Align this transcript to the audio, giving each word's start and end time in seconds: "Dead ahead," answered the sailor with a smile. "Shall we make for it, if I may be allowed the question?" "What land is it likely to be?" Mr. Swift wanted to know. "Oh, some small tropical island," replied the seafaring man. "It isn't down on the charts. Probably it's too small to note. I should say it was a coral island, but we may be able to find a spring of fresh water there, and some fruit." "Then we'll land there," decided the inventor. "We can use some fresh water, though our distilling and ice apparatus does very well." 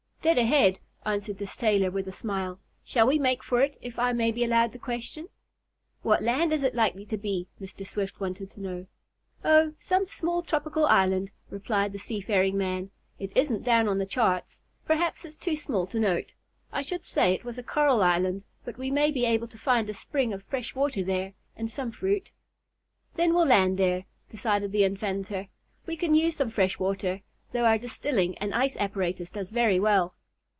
"Dead 0.23 0.37
ahead," 0.37 0.79
answered 1.03 1.39
the 1.39 1.47
sailor 1.47 1.89
with 1.89 2.07
a 2.07 2.11
smile. 2.11 2.59
"Shall 2.85 3.07
we 3.07 3.17
make 3.17 3.41
for 3.43 3.59
it, 3.61 3.75
if 3.81 3.97
I 3.97 4.13
may 4.13 4.31
be 4.31 4.43
allowed 4.43 4.71
the 4.71 4.77
question?" 4.77 5.29
"What 6.03 6.21
land 6.21 6.53
is 6.53 6.61
it 6.61 6.75
likely 6.75 7.07
to 7.07 7.17
be?" 7.17 7.47
Mr. 7.59 7.87
Swift 7.87 8.19
wanted 8.19 8.51
to 8.51 8.61
know. 8.61 8.85
"Oh, 9.43 9.73
some 9.79 10.05
small 10.07 10.43
tropical 10.43 10.85
island," 10.85 11.31
replied 11.49 11.91
the 11.91 11.97
seafaring 11.97 12.55
man. 12.55 12.91
"It 13.17 13.31
isn't 13.35 13.63
down 13.63 13.87
on 13.87 13.97
the 13.97 14.05
charts. 14.05 14.61
Probably 14.85 15.05
it's 15.07 15.35
too 15.35 15.55
small 15.55 15.87
to 15.87 15.99
note. 15.99 16.35
I 16.71 16.83
should 16.83 17.03
say 17.03 17.33
it 17.33 17.43
was 17.43 17.57
a 17.57 17.63
coral 17.63 18.03
island, 18.03 18.45
but 18.63 18.77
we 18.77 18.91
may 18.91 19.09
be 19.09 19.25
able 19.25 19.47
to 19.47 19.57
find 19.57 19.89
a 19.89 19.93
spring 19.95 20.33
of 20.33 20.43
fresh 20.43 20.75
water 20.75 21.03
there, 21.03 21.33
and 21.55 21.67
some 21.67 21.91
fruit." 21.91 22.29
"Then 23.15 23.33
we'll 23.33 23.47
land 23.47 23.79
there," 23.79 24.05
decided 24.29 24.71
the 24.71 24.83
inventor. 24.83 25.47
"We 25.87 25.97
can 25.97 26.13
use 26.13 26.35
some 26.35 26.51
fresh 26.51 26.77
water, 26.77 27.21
though 27.53 27.65
our 27.65 27.77
distilling 27.77 28.37
and 28.37 28.53
ice 28.53 28.77
apparatus 28.77 29.29
does 29.31 29.51
very 29.51 29.77
well." 29.77 30.15